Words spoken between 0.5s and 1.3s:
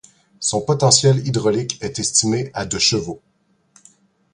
potentiel